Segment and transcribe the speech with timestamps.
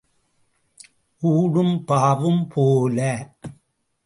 [1.21, 2.99] ஊடும் பாவும் போல.